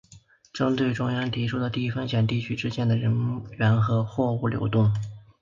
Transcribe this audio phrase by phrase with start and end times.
[0.51, 3.13] 针对中央提出的低风险地区之间的人
[3.59, 4.91] 员和货物流动